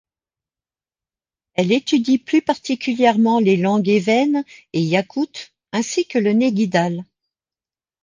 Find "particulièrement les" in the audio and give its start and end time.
2.41-3.55